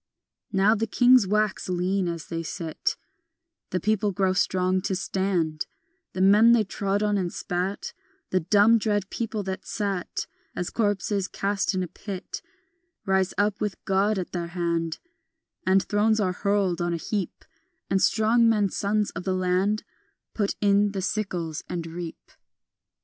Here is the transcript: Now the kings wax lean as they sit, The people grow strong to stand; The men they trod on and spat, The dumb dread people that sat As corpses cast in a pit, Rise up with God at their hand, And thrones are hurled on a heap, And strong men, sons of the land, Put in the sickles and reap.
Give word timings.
Now 0.51 0.73
the 0.73 0.87
kings 0.87 1.27
wax 1.27 1.69
lean 1.69 2.07
as 2.07 2.25
they 2.25 2.41
sit, 2.41 2.97
The 3.69 3.79
people 3.79 4.11
grow 4.11 4.33
strong 4.33 4.81
to 4.81 4.95
stand; 4.95 5.67
The 6.13 6.21
men 6.21 6.53
they 6.53 6.63
trod 6.63 7.03
on 7.03 7.19
and 7.19 7.31
spat, 7.31 7.93
The 8.31 8.39
dumb 8.39 8.79
dread 8.79 9.11
people 9.11 9.43
that 9.43 9.63
sat 9.67 10.25
As 10.55 10.71
corpses 10.71 11.27
cast 11.27 11.75
in 11.75 11.83
a 11.83 11.87
pit, 11.87 12.41
Rise 13.05 13.35
up 13.37 13.61
with 13.61 13.75
God 13.85 14.17
at 14.17 14.31
their 14.31 14.47
hand, 14.47 14.97
And 15.67 15.83
thrones 15.83 16.19
are 16.19 16.33
hurled 16.33 16.81
on 16.81 16.95
a 16.95 16.97
heap, 16.97 17.45
And 17.87 18.01
strong 18.01 18.49
men, 18.49 18.69
sons 18.69 19.11
of 19.11 19.23
the 19.23 19.35
land, 19.35 19.83
Put 20.33 20.55
in 20.61 20.93
the 20.93 21.03
sickles 21.03 21.63
and 21.69 21.85
reap. 21.85 22.31